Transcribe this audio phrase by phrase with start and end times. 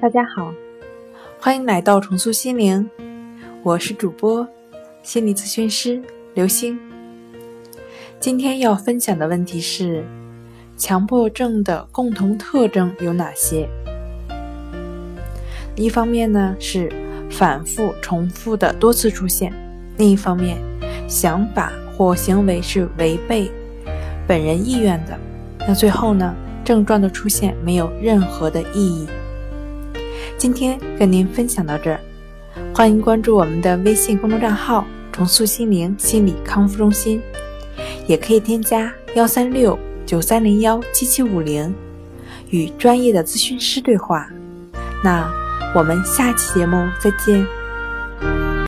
[0.00, 0.54] 大家好，
[1.40, 2.88] 欢迎来到重塑心灵，
[3.64, 4.46] 我是主播
[5.02, 6.00] 心理咨询师
[6.34, 6.78] 刘星。
[8.20, 10.04] 今天要分享的问题是：
[10.76, 13.68] 强迫症的共同特征有哪些？
[15.74, 16.88] 一方面呢是
[17.28, 19.52] 反复重复的多次出现，
[19.96, 20.58] 另一方面
[21.08, 23.50] 想法或行为是违背
[24.28, 25.18] 本人意愿的，
[25.66, 26.32] 那最后呢
[26.64, 29.08] 症状的出现没有任何的意义。
[30.38, 31.98] 今天跟您分享到这儿，
[32.72, 37.20] 欢迎关注我们的微信公众账号“重塑心灵心理康复中心”，
[38.06, 41.74] 也可以添加幺三六九三零幺七七五零
[42.50, 44.30] 与专业的咨询师对话。
[45.02, 45.28] 那
[45.74, 47.44] 我们下期节目再见。